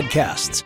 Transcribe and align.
podcasts. 0.00 0.64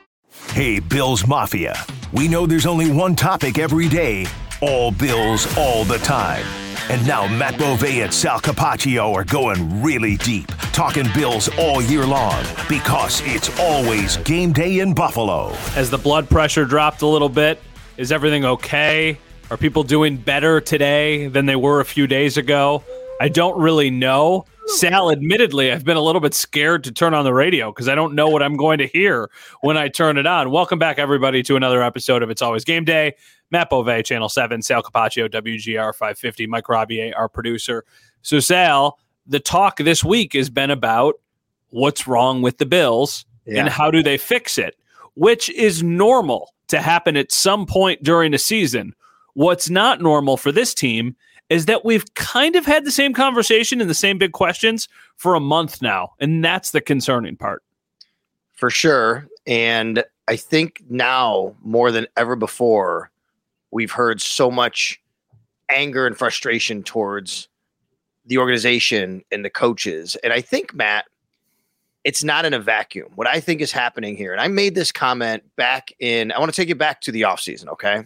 Hey, 0.53 0.79
Bills 0.79 1.27
Mafia. 1.27 1.75
We 2.13 2.29
know 2.29 2.47
there's 2.47 2.67
only 2.67 2.91
one 2.91 3.17
topic 3.17 3.59
every 3.59 3.89
day 3.89 4.27
all 4.61 4.93
Bills 4.93 5.47
all 5.59 5.85
the 5.85 5.99
time. 5.99 6.45
And 6.89 7.07
now 7.07 7.27
Matt 7.27 7.59
Bove 7.59 7.85
and 7.85 8.13
Sal 8.13 8.41
Capaccio 8.41 9.13
are 9.13 9.25
going 9.25 9.83
really 9.83 10.17
deep, 10.17 10.47
talking 10.73 11.07
Bills 11.15 11.51
all 11.59 11.83
year 11.83 12.07
long 12.07 12.43
because 12.69 13.21
it's 13.25 13.59
always 13.59 14.17
game 14.19 14.53
day 14.53 14.79
in 14.79 14.95
Buffalo. 14.95 15.53
As 15.77 15.91
the 15.91 15.99
blood 15.99 16.31
pressure 16.31 16.65
dropped 16.65 17.03
a 17.03 17.07
little 17.07 17.29
bit, 17.29 17.61
is 17.97 18.13
everything 18.13 18.45
okay? 18.45 19.19
Are 19.51 19.57
people 19.57 19.83
doing 19.83 20.17
better 20.17 20.61
today 20.61 21.27
than 21.27 21.47
they 21.47 21.57
were 21.57 21.81
a 21.81 21.85
few 21.85 22.07
days 22.07 22.37
ago? 22.37 22.83
I 23.21 23.29
don't 23.29 23.57
really 23.59 23.91
know. 23.91 24.45
Sal, 24.67 25.11
admittedly, 25.11 25.71
I've 25.71 25.85
been 25.85 25.97
a 25.97 26.03
little 26.03 26.21
bit 26.21 26.35
scared 26.35 26.83
to 26.85 26.93
turn 26.93 27.15
on 27.15 27.25
the 27.25 27.33
radio 27.33 27.71
because 27.71 27.89
I 27.89 27.95
don't 27.95 28.15
know 28.15 28.29
what 28.29 28.43
I'm 28.43 28.57
going 28.57 28.79
to 28.79 28.87
hear 28.89 29.31
when 29.61 29.77
I 29.77 29.89
turn 29.89 30.19
it 30.19 30.27
on. 30.27 30.51
Welcome 30.51 30.81
back, 30.81 30.99
everybody, 30.99 31.43
to 31.45 31.55
another 31.55 31.83
episode 31.83 32.23
of 32.23 32.31
It's 32.31 32.43
Always 32.43 32.65
Game 32.65 32.85
Day. 32.85 33.15
Matt 33.53 33.71
Bove, 33.71 34.03
Channel 34.05 34.29
7, 34.29 34.63
Sal 34.63 34.83
Capaccio, 34.83 35.29
WGR 35.29 35.95
550, 35.95 36.47
Mike 36.49 36.69
Robier, 36.69 37.15
our 37.17 37.29
producer. 37.29 37.85
So, 38.23 38.41
Sal, 38.41 38.99
the 39.27 39.41
talk 39.41 39.77
this 39.77 40.03
week 40.03 40.33
has 40.33 40.51
been 40.51 40.71
about 40.71 41.15
what's 41.71 42.09
wrong 42.09 42.43
with 42.43 42.59
the 42.59 42.67
Bills 42.67 43.27
yeah. 43.47 43.61
and 43.61 43.69
how 43.69 43.93
do 43.93 44.03
they 44.03 44.17
fix 44.17 44.59
it, 44.59 44.77
which 45.15 45.49
is 45.51 45.85
normal 45.85 46.53
to 46.69 46.81
happen 46.81 47.17
at 47.17 47.31
some 47.31 47.65
point 47.65 48.03
during 48.03 48.35
a 48.35 48.39
season. 48.39 48.93
What's 49.35 49.71
not 49.71 50.01
normal 50.01 50.37
for 50.37 50.51
this 50.51 50.75
team 50.75 51.17
is 51.55 51.67
that 51.67 51.85
we've 51.85 52.15
kind 52.15 52.57
of 52.57 52.67
had 52.67 52.85
the 52.85 52.91
same 52.91 53.15
conversation 53.15 53.81
and 53.81 53.89
the 53.89 53.95
same 53.95 54.19
big 54.19 54.33
questions 54.33 54.89
for 55.15 55.37
a 55.37 55.41
month 55.41 55.81
now. 55.81 56.11
And 56.19 56.45
that's 56.45 56.73
the 56.73 56.81
concerning 56.81 57.37
part. 57.37 57.63
For 58.55 58.71
sure. 58.71 59.29
And 59.47 60.03
I 60.27 60.35
think 60.35 60.83
now 60.91 61.55
more 61.63 61.93
than 61.93 62.09
ever 62.17 62.35
before, 62.35 63.13
we've 63.71 63.93
heard 63.93 64.21
so 64.21 64.51
much 64.51 65.01
anger 65.69 66.09
and 66.09 66.19
frustration 66.19 66.83
towards 66.83 67.49
the 68.27 68.39
organization 68.39 69.23
and 69.31 69.45
the 69.45 69.51
coaches. 69.51 70.17
And 70.25 70.33
I 70.33 70.41
think, 70.41 70.75
Matt, 70.75 71.05
it's 72.03 72.25
not 72.25 72.45
in 72.45 72.53
a 72.53 72.59
vacuum. 72.59 73.13
What 73.15 73.29
I 73.29 73.39
think 73.39 73.61
is 73.61 73.71
happening 73.71 74.17
here, 74.17 74.33
and 74.33 74.41
I 74.41 74.49
made 74.49 74.75
this 74.75 74.91
comment 74.91 75.45
back 75.55 75.93
in, 76.01 76.33
I 76.33 76.41
want 76.41 76.53
to 76.53 76.57
take 76.61 76.69
you 76.69 76.75
back 76.75 77.01
to 77.03 77.13
the 77.13 77.23
offseason, 77.23 77.69
okay? 77.69 78.03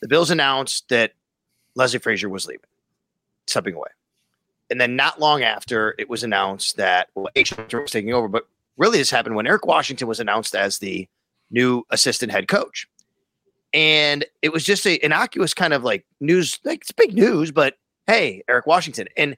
The 0.00 0.08
Bills 0.08 0.32
announced 0.32 0.88
that 0.88 1.12
Leslie 1.78 2.00
Frazier 2.00 2.28
was 2.28 2.46
leaving, 2.46 2.66
stepping 3.46 3.74
away. 3.74 3.88
And 4.68 4.80
then 4.80 4.96
not 4.96 5.20
long 5.20 5.42
after, 5.42 5.94
it 5.96 6.10
was 6.10 6.24
announced 6.24 6.76
that 6.76 7.08
well, 7.14 7.28
H 7.36 7.56
was 7.56 7.90
taking 7.90 8.12
over. 8.12 8.28
But 8.28 8.46
really, 8.76 8.98
this 8.98 9.10
happened 9.10 9.36
when 9.36 9.46
Eric 9.46 9.64
Washington 9.64 10.08
was 10.08 10.20
announced 10.20 10.54
as 10.54 10.78
the 10.78 11.08
new 11.50 11.84
assistant 11.90 12.32
head 12.32 12.48
coach. 12.48 12.86
And 13.72 14.24
it 14.42 14.52
was 14.52 14.64
just 14.64 14.86
a 14.86 15.02
innocuous 15.02 15.54
kind 15.54 15.72
of 15.72 15.84
like 15.84 16.04
news, 16.20 16.58
like 16.64 16.80
it's 16.80 16.92
big 16.92 17.14
news, 17.14 17.52
but 17.52 17.76
hey, 18.06 18.42
Eric 18.48 18.66
Washington. 18.66 19.06
And 19.16 19.36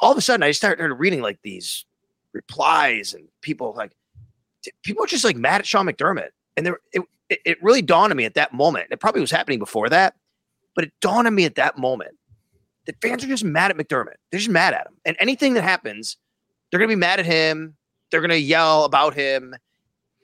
all 0.00 0.10
of 0.10 0.18
a 0.18 0.22
sudden, 0.22 0.42
I 0.42 0.50
started 0.50 0.92
reading 0.94 1.22
like 1.22 1.38
these 1.42 1.84
replies 2.32 3.14
and 3.14 3.28
people 3.40 3.72
like 3.76 3.92
people 4.82 5.04
are 5.04 5.08
just 5.08 5.24
like 5.24 5.36
mad 5.36 5.60
at 5.60 5.66
Sean 5.66 5.86
McDermott. 5.86 6.30
And 6.56 6.66
there, 6.66 6.78
it, 6.92 7.02
it 7.30 7.62
really 7.62 7.82
dawned 7.82 8.12
on 8.12 8.16
me 8.16 8.24
at 8.24 8.34
that 8.34 8.52
moment. 8.52 8.88
It 8.90 9.00
probably 9.00 9.20
was 9.20 9.30
happening 9.30 9.58
before 9.58 9.88
that 9.90 10.14
but 10.74 10.84
it 10.84 10.92
dawned 11.00 11.26
on 11.26 11.34
me 11.34 11.44
at 11.44 11.54
that 11.56 11.78
moment 11.78 12.16
that 12.86 13.00
fans 13.00 13.24
are 13.24 13.28
just 13.28 13.44
mad 13.44 13.70
at 13.70 13.76
McDermott. 13.76 14.16
They're 14.30 14.40
just 14.40 14.50
mad 14.50 14.74
at 14.74 14.86
him. 14.86 14.94
And 15.04 15.16
anything 15.20 15.54
that 15.54 15.62
happens, 15.62 16.16
they're 16.70 16.78
going 16.78 16.88
to 16.88 16.96
be 16.96 17.00
mad 17.00 17.20
at 17.20 17.26
him. 17.26 17.76
They're 18.10 18.20
going 18.20 18.30
to 18.30 18.38
yell 18.38 18.84
about 18.84 19.14
him. 19.14 19.54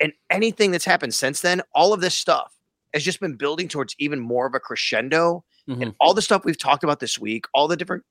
And 0.00 0.12
anything 0.31 0.70
that's 0.70 0.84
happened 0.84 1.14
since 1.14 1.41
then, 1.41 1.62
all 1.75 1.92
of 1.92 2.00
this 2.00 2.14
stuff 2.14 2.53
has 2.94 3.04
just 3.04 3.20
been 3.20 3.34
building 3.34 3.69
towards 3.69 3.94
even 3.98 4.20
more 4.20 4.47
of 4.47 4.54
a 4.54 4.60
crescendo. 4.60 5.44
Mm-hmm. 5.69 5.82
And 5.82 5.94
all 6.00 6.14
the 6.14 6.22
stuff 6.22 6.44
we've 6.44 6.59
talked 6.59 6.84
about 6.84 7.00
this 7.00 7.19
week, 7.19 7.47
all 7.54 7.69
the 7.69 7.76
different, 7.76 8.04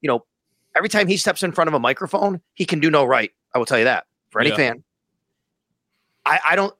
you 0.00 0.08
know, 0.08 0.24
every 0.76 0.88
time 0.88 1.06
he 1.06 1.16
steps 1.16 1.42
in 1.42 1.52
front 1.52 1.68
of 1.68 1.74
a 1.74 1.80
microphone, 1.80 2.40
he 2.54 2.64
can 2.64 2.80
do 2.80 2.90
no 2.90 3.04
right. 3.04 3.32
I 3.54 3.58
will 3.58 3.66
tell 3.66 3.78
you 3.78 3.84
that 3.84 4.06
for 4.30 4.40
any 4.40 4.50
yeah. 4.50 4.56
fan. 4.56 4.84
I, 6.26 6.40
I 6.44 6.56
don't. 6.56 6.74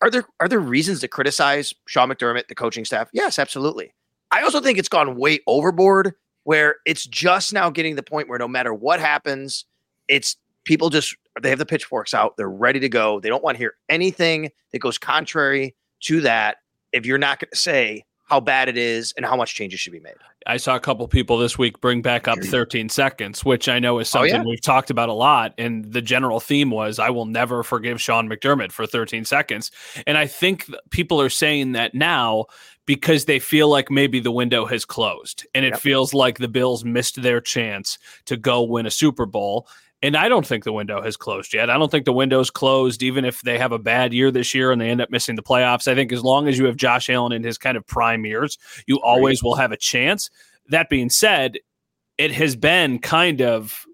Are 0.00 0.10
there 0.10 0.24
are 0.40 0.48
there 0.48 0.60
reasons 0.60 1.00
to 1.00 1.08
criticize 1.08 1.74
Sean 1.86 2.08
McDermott, 2.08 2.48
the 2.48 2.54
coaching 2.54 2.84
staff? 2.84 3.08
Yes, 3.12 3.38
absolutely. 3.38 3.92
I 4.30 4.42
also 4.42 4.60
think 4.60 4.78
it's 4.78 4.88
gone 4.88 5.16
way 5.16 5.40
overboard 5.46 6.14
where 6.44 6.76
it's 6.86 7.06
just 7.06 7.52
now 7.52 7.70
getting 7.70 7.96
the 7.96 8.02
point 8.02 8.28
where 8.28 8.38
no 8.38 8.48
matter 8.48 8.72
what 8.72 9.00
happens, 9.00 9.64
it's 10.08 10.36
people 10.64 10.90
just 10.90 11.16
they 11.42 11.50
have 11.50 11.58
the 11.58 11.66
pitchforks 11.66 12.14
out, 12.14 12.36
they're 12.36 12.48
ready 12.48 12.80
to 12.80 12.88
go. 12.88 13.20
They 13.20 13.28
don't 13.28 13.44
want 13.44 13.56
to 13.56 13.58
hear 13.58 13.74
anything 13.88 14.50
that 14.72 14.80
goes 14.80 14.98
contrary 14.98 15.74
to 16.00 16.20
that 16.22 16.58
if 16.92 17.06
you're 17.06 17.18
not 17.18 17.38
going 17.38 17.50
to 17.52 17.58
say 17.58 18.04
how 18.28 18.40
bad 18.40 18.68
it 18.68 18.76
is 18.76 19.14
and 19.16 19.24
how 19.24 19.36
much 19.36 19.54
changes 19.54 19.80
should 19.80 19.92
be 19.92 20.00
made. 20.00 20.14
I 20.46 20.58
saw 20.58 20.76
a 20.76 20.80
couple 20.80 21.08
people 21.08 21.38
this 21.38 21.56
week 21.56 21.80
bring 21.80 22.02
back 22.02 22.28
up 22.28 22.38
13 22.38 22.90
seconds, 22.90 23.44
which 23.44 23.68
I 23.68 23.78
know 23.78 23.98
is 23.98 24.08
something 24.08 24.34
oh, 24.34 24.38
yeah? 24.38 24.44
we've 24.44 24.60
talked 24.60 24.90
about 24.90 25.08
a 25.08 25.14
lot. 25.14 25.54
And 25.56 25.92
the 25.92 26.02
general 26.02 26.38
theme 26.38 26.70
was, 26.70 26.98
I 26.98 27.08
will 27.10 27.24
never 27.24 27.62
forgive 27.62 28.00
Sean 28.00 28.28
McDermott 28.28 28.70
for 28.70 28.86
13 28.86 29.24
seconds. 29.24 29.70
And 30.06 30.18
I 30.18 30.26
think 30.26 30.70
people 30.90 31.20
are 31.20 31.30
saying 31.30 31.72
that 31.72 31.94
now 31.94 32.46
because 32.88 33.26
they 33.26 33.38
feel 33.38 33.68
like 33.68 33.90
maybe 33.90 34.18
the 34.18 34.32
window 34.32 34.64
has 34.64 34.86
closed 34.86 35.46
and 35.54 35.62
it 35.62 35.74
yep. 35.74 35.80
feels 35.80 36.14
like 36.14 36.38
the 36.38 36.48
Bills 36.48 36.86
missed 36.86 37.20
their 37.20 37.38
chance 37.38 37.98
to 38.24 38.34
go 38.34 38.62
win 38.62 38.86
a 38.86 38.90
Super 38.90 39.26
Bowl. 39.26 39.68
And 40.00 40.16
I 40.16 40.30
don't 40.30 40.46
think 40.46 40.64
the 40.64 40.72
window 40.72 41.02
has 41.02 41.14
closed 41.14 41.52
yet. 41.52 41.68
I 41.68 41.76
don't 41.76 41.90
think 41.90 42.06
the 42.06 42.14
window's 42.14 42.48
closed, 42.48 43.02
even 43.02 43.26
if 43.26 43.42
they 43.42 43.58
have 43.58 43.72
a 43.72 43.78
bad 43.78 44.14
year 44.14 44.30
this 44.30 44.54
year 44.54 44.72
and 44.72 44.80
they 44.80 44.88
end 44.88 45.02
up 45.02 45.10
missing 45.10 45.36
the 45.36 45.42
playoffs. 45.42 45.86
I 45.86 45.94
think 45.94 46.12
as 46.12 46.24
long 46.24 46.48
as 46.48 46.58
you 46.58 46.64
have 46.64 46.76
Josh 46.76 47.10
Allen 47.10 47.32
in 47.32 47.44
his 47.44 47.58
kind 47.58 47.76
of 47.76 47.86
prime 47.86 48.24
years, 48.24 48.56
you 48.86 48.98
always 49.02 49.42
will 49.42 49.56
have 49.56 49.70
a 49.70 49.76
chance. 49.76 50.30
That 50.68 50.88
being 50.88 51.10
said, 51.10 51.58
it 52.16 52.32
has 52.32 52.56
been 52.56 53.00
kind 53.00 53.42
of 53.42 53.84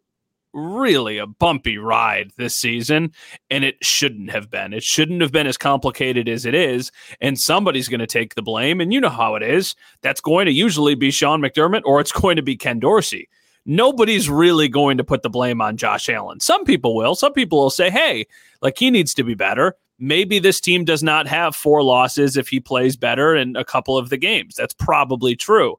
really 0.54 1.18
a 1.18 1.26
bumpy 1.26 1.76
ride 1.76 2.30
this 2.36 2.54
season, 2.54 3.12
and 3.50 3.64
it 3.64 3.84
shouldn't 3.84 4.30
have 4.30 4.50
been. 4.50 4.72
It 4.72 4.82
shouldn't 4.82 5.20
have 5.20 5.32
been 5.32 5.46
as 5.46 5.56
complicated 5.56 6.28
as 6.28 6.46
it 6.46 6.54
is, 6.54 6.92
and 7.20 7.38
somebody's 7.38 7.88
going 7.88 8.00
to 8.00 8.06
take 8.06 8.34
the 8.34 8.42
blame. 8.42 8.80
And 8.80 8.92
you 8.92 9.00
know 9.00 9.08
how 9.08 9.34
it 9.34 9.42
is. 9.42 9.74
That's 10.02 10.20
going 10.20 10.46
to 10.46 10.52
usually 10.52 10.94
be 10.94 11.10
Sean 11.10 11.40
McDermott 11.40 11.82
or 11.84 12.00
it's 12.00 12.12
going 12.12 12.36
to 12.36 12.42
be 12.42 12.56
Ken 12.56 12.78
Dorsey. 12.78 13.28
Nobody's 13.66 14.28
really 14.28 14.68
going 14.68 14.98
to 14.98 15.04
put 15.04 15.22
the 15.22 15.30
blame 15.30 15.60
on 15.60 15.76
Josh 15.76 16.08
Allen. 16.08 16.40
Some 16.40 16.64
people 16.64 16.94
will. 16.94 17.14
Some 17.14 17.32
people 17.32 17.60
will 17.60 17.70
say, 17.70 17.90
hey, 17.90 18.26
like 18.60 18.78
he 18.78 18.90
needs 18.90 19.14
to 19.14 19.24
be 19.24 19.34
better. 19.34 19.76
Maybe 19.98 20.38
this 20.38 20.60
team 20.60 20.84
does 20.84 21.02
not 21.02 21.26
have 21.28 21.56
four 21.56 21.82
losses 21.82 22.36
if 22.36 22.48
he 22.48 22.60
plays 22.60 22.96
better 22.96 23.34
in 23.34 23.56
a 23.56 23.64
couple 23.64 23.96
of 23.96 24.10
the 24.10 24.16
games. 24.16 24.54
That's 24.54 24.74
probably 24.74 25.34
true. 25.34 25.76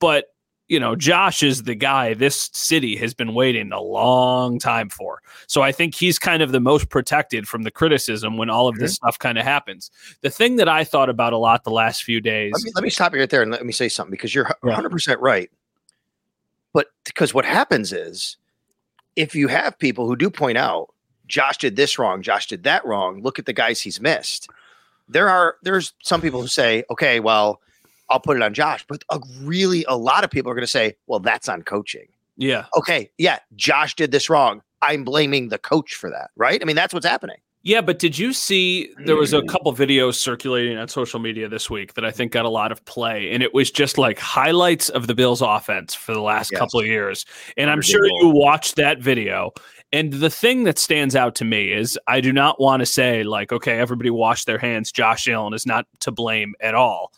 But 0.00 0.29
you 0.70 0.78
know, 0.78 0.94
Josh 0.94 1.42
is 1.42 1.64
the 1.64 1.74
guy 1.74 2.14
this 2.14 2.48
city 2.52 2.94
has 2.94 3.12
been 3.12 3.34
waiting 3.34 3.72
a 3.72 3.80
long 3.80 4.60
time 4.60 4.88
for. 4.88 5.20
So 5.48 5.62
I 5.62 5.72
think 5.72 5.96
he's 5.96 6.16
kind 6.16 6.42
of 6.42 6.52
the 6.52 6.60
most 6.60 6.90
protected 6.90 7.48
from 7.48 7.64
the 7.64 7.72
criticism 7.72 8.36
when 8.36 8.48
all 8.48 8.68
of 8.68 8.76
this 8.76 8.92
mm-hmm. 8.92 9.08
stuff 9.08 9.18
kind 9.18 9.36
of 9.36 9.44
happens. 9.44 9.90
The 10.20 10.30
thing 10.30 10.56
that 10.56 10.68
I 10.68 10.84
thought 10.84 11.08
about 11.08 11.32
a 11.32 11.38
lot 11.38 11.64
the 11.64 11.72
last 11.72 12.04
few 12.04 12.20
days. 12.20 12.52
Let 12.54 12.62
me, 12.62 12.70
let 12.76 12.84
me 12.84 12.90
stop 12.90 13.12
you 13.12 13.18
right 13.18 13.28
there 13.28 13.42
and 13.42 13.50
let 13.50 13.66
me 13.66 13.72
say 13.72 13.88
something 13.88 14.12
because 14.12 14.32
you're 14.32 14.44
100% 14.62 15.16
right. 15.18 15.50
But 16.72 16.86
because 17.04 17.34
what 17.34 17.44
happens 17.44 17.92
is 17.92 18.36
if 19.16 19.34
you 19.34 19.48
have 19.48 19.76
people 19.76 20.06
who 20.06 20.14
do 20.14 20.30
point 20.30 20.56
out 20.56 20.94
Josh 21.26 21.58
did 21.58 21.74
this 21.74 21.98
wrong, 21.98 22.22
Josh 22.22 22.46
did 22.46 22.62
that 22.62 22.86
wrong. 22.86 23.22
Look 23.22 23.40
at 23.40 23.46
the 23.46 23.52
guys 23.52 23.80
he's 23.80 24.00
missed. 24.00 24.48
There 25.08 25.28
are 25.28 25.56
there's 25.62 25.94
some 26.00 26.20
people 26.20 26.40
who 26.40 26.46
say, 26.46 26.84
okay, 26.90 27.18
well, 27.18 27.60
I'll 28.10 28.20
put 28.20 28.36
it 28.36 28.42
on 28.42 28.52
Josh, 28.52 28.84
but 28.88 29.02
a 29.10 29.20
really 29.40 29.84
a 29.88 29.96
lot 29.96 30.24
of 30.24 30.30
people 30.30 30.50
are 30.50 30.54
going 30.54 30.64
to 30.64 30.70
say, 30.70 30.96
well, 31.06 31.20
that's 31.20 31.48
on 31.48 31.62
coaching. 31.62 32.08
Yeah. 32.36 32.66
Okay, 32.76 33.10
yeah, 33.18 33.38
Josh 33.56 33.94
did 33.94 34.10
this 34.10 34.28
wrong. 34.28 34.62
I'm 34.82 35.04
blaming 35.04 35.48
the 35.48 35.58
coach 35.58 35.94
for 35.94 36.10
that, 36.10 36.30
right? 36.36 36.60
I 36.60 36.64
mean, 36.64 36.76
that's 36.76 36.94
what's 36.94 37.06
happening. 37.06 37.36
Yeah, 37.62 37.82
but 37.82 37.98
did 37.98 38.18
you 38.18 38.32
see 38.32 38.90
there 39.04 39.16
was 39.16 39.34
a 39.34 39.42
mm. 39.42 39.48
couple 39.48 39.74
videos 39.74 40.14
circulating 40.14 40.78
on 40.78 40.88
social 40.88 41.20
media 41.20 41.46
this 41.46 41.68
week 41.68 41.92
that 41.92 42.06
I 42.06 42.10
think 42.10 42.32
got 42.32 42.46
a 42.46 42.50
lot 42.50 42.72
of 42.72 42.82
play, 42.86 43.30
and 43.32 43.42
it 43.42 43.52
was 43.52 43.70
just 43.70 43.98
like 43.98 44.18
highlights 44.18 44.88
of 44.88 45.06
the 45.06 45.14
Bills' 45.14 45.42
offense 45.42 45.94
for 45.94 46.14
the 46.14 46.22
last 46.22 46.50
yes. 46.50 46.58
couple 46.58 46.80
of 46.80 46.86
years. 46.86 47.26
And 47.58 47.68
I'm 47.68 47.82
sure 47.82 48.06
you 48.06 48.28
watched 48.28 48.76
that 48.76 49.00
video. 49.00 49.52
And 49.92 50.12
the 50.12 50.30
thing 50.30 50.64
that 50.64 50.78
stands 50.78 51.14
out 51.14 51.34
to 51.36 51.44
me 51.44 51.72
is 51.72 51.98
I 52.06 52.22
do 52.22 52.32
not 52.32 52.60
want 52.60 52.80
to 52.80 52.86
say 52.86 53.24
like, 53.24 53.52
okay, 53.52 53.78
everybody 53.78 54.08
wash 54.08 54.44
their 54.44 54.58
hands. 54.58 54.90
Josh 54.90 55.28
Allen 55.28 55.52
is 55.52 55.66
not 55.66 55.86
to 56.00 56.10
blame 56.10 56.54
at 56.60 56.74
all, 56.74 57.12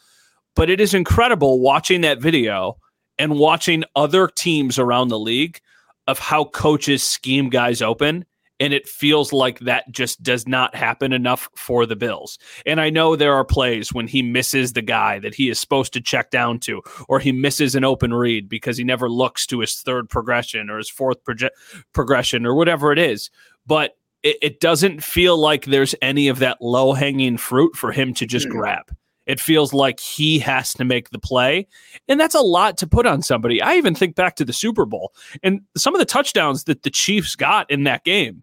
but 0.55 0.71
it 0.71 0.81
is 0.81 0.95
incredible 0.95 1.61
watching 1.61 2.01
that 2.03 2.21
video 2.21 2.77
and 3.19 3.39
watching 3.39 3.85
other 3.95 4.29
teams 4.29 4.79
around 4.79 5.09
the 5.09 5.19
league 5.19 5.61
of 6.07 6.19
how 6.19 6.45
coaches 6.45 7.03
scheme 7.03 7.49
guys 7.49 7.81
open 7.83 8.25
and 8.63 8.73
it 8.73 8.87
feels 8.87 9.33
like 9.33 9.59
that 9.59 9.91
just 9.91 10.23
does 10.23 10.47
not 10.47 10.73
happen 10.77 11.13
enough 11.13 11.49
for 11.57 11.85
the 11.85 11.97
Bills. 11.97 12.39
And 12.65 12.81
I 12.81 12.91
know 12.91 13.17
there 13.17 13.35
are 13.35 13.45
plays 13.45 13.93
when 13.93 14.07
he 14.07 14.23
misses 14.23 14.73
the 14.73 14.83
guy 14.83 15.19
that 15.19 15.35
he 15.35 15.51
is 15.51 15.59
supposed 15.59 15.93
to 15.95 16.01
check 16.01 16.31
down 16.31 16.61
to, 16.61 16.81
or 17.09 17.19
he 17.19 17.33
misses 17.33 17.75
an 17.75 17.83
open 17.83 18.15
read 18.15 18.49
because 18.49 18.77
he 18.77 18.85
never 18.85 19.11
looks 19.11 19.49
to 19.49 19.59
his 19.59 19.75
third 19.81 20.09
progression 20.09 20.71
or 20.71 20.79
his 20.79 20.89
fourth 20.89 21.25
proje- 21.25 21.51
progression 21.93 22.47
or 22.47 22.55
whatever 22.55 22.93
it 22.93 23.01
is. 23.01 23.31
But 23.67 23.97
it, 24.23 24.37
it, 24.41 24.61
doesn't 24.61 25.03
feel 25.03 25.37
like 25.37 25.65
there's 25.65 25.97
any 26.01 26.29
of 26.29 26.39
that 26.39 26.63
low 26.63 26.93
hanging 26.93 27.39
fruit 27.39 27.75
for 27.75 27.91
him 27.91 28.15
to 28.15 28.27
just 28.27 28.47
mm. 28.47 28.53
grab. 28.53 28.95
It 29.27 29.41
feels 29.41 29.73
like 29.73 30.01
he 30.01 30.39
has 30.41 30.73
to 30.75 30.85
make 30.85 31.11
the 31.11 31.19
play. 31.19 31.67
And 32.09 32.19
that's 32.19 32.35
a 32.35 32.41
lot 32.41 32.77
to 32.79 32.87
put 32.87 33.07
on 33.07 33.23
somebody. 33.23 33.63
I 33.63 33.75
even 33.75 33.95
think 33.95 34.17
back 34.17 34.37
to 34.37 34.45
the 34.45 34.53
Super 34.53 34.85
Bowl 34.85 35.13
and 35.43 35.61
some 35.77 35.95
of 35.95 35.99
the 35.99 36.05
touchdowns 36.05 36.65
that 36.65 36.83
the 36.83 36.91
Chiefs 36.91 37.37
got 37.37 37.71
in 37.71 37.85
that 37.85 38.05
game 38.05 38.43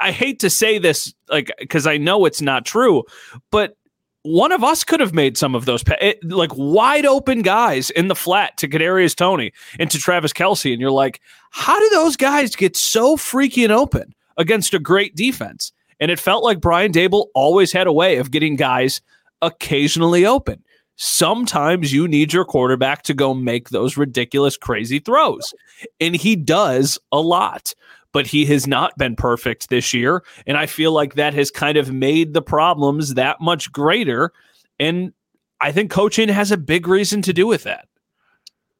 I, 0.00 0.12
hate 0.12 0.40
to 0.40 0.50
say 0.50 0.78
this, 0.78 1.14
like, 1.28 1.50
because 1.58 1.86
I 1.86 1.96
know 1.96 2.24
it's 2.24 2.42
not 2.42 2.64
true, 2.64 3.04
but 3.50 3.76
one 4.22 4.52
of 4.52 4.64
us 4.64 4.84
could 4.84 5.00
have 5.00 5.12
made 5.12 5.36
some 5.36 5.54
of 5.54 5.66
those 5.66 5.84
it, 6.00 6.22
like 6.24 6.50
wide 6.56 7.04
open 7.04 7.42
guys 7.42 7.90
in 7.90 8.08
the 8.08 8.14
flat 8.14 8.56
to 8.58 8.68
Kadarius 8.68 9.14
Toney 9.14 9.52
and 9.78 9.90
to 9.90 9.98
Travis 9.98 10.32
Kelce, 10.32 10.72
and 10.72 10.80
you're 10.80 10.90
like, 10.90 11.20
how 11.50 11.78
do 11.78 11.88
those 11.90 12.16
guys 12.16 12.56
get 12.56 12.76
so 12.76 13.16
freaking 13.16 13.70
open 13.70 14.14
against 14.36 14.74
a 14.74 14.78
great 14.78 15.14
defense? 15.14 15.72
And 16.00 16.10
it 16.10 16.18
felt 16.18 16.42
like 16.42 16.60
Brian 16.60 16.92
Daboll 16.92 17.26
always 17.34 17.70
had 17.70 17.86
a 17.86 17.92
way 17.92 18.16
of 18.16 18.30
getting 18.30 18.56
guys 18.56 19.00
occasionally 19.44 20.26
open. 20.26 20.62
Sometimes 20.96 21.92
you 21.92 22.06
need 22.06 22.32
your 22.32 22.44
quarterback 22.44 23.02
to 23.02 23.14
go 23.14 23.34
make 23.34 23.70
those 23.70 23.96
ridiculous, 23.96 24.56
crazy 24.56 25.00
throws, 25.00 25.52
and 26.00 26.14
he 26.14 26.36
does 26.36 26.98
a 27.10 27.20
lot 27.20 27.74
but 28.14 28.28
he 28.28 28.46
has 28.46 28.66
not 28.66 28.96
been 28.96 29.16
perfect 29.16 29.68
this 29.68 29.92
year. 29.92 30.22
And 30.46 30.56
I 30.56 30.66
feel 30.66 30.92
like 30.92 31.14
that 31.14 31.34
has 31.34 31.50
kind 31.50 31.76
of 31.76 31.92
made 31.92 32.32
the 32.32 32.40
problems 32.40 33.14
that 33.14 33.40
much 33.40 33.72
greater. 33.72 34.32
And 34.78 35.12
I 35.60 35.72
think 35.72 35.90
coaching 35.90 36.28
has 36.28 36.52
a 36.52 36.56
big 36.56 36.86
reason 36.86 37.22
to 37.22 37.32
do 37.32 37.46
with 37.48 37.64
that. 37.64 37.88